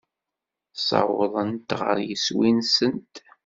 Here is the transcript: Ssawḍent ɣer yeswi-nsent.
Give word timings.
Ssawḍent 0.77 1.69
ɣer 1.79 1.97
yeswi-nsent. 2.09 3.15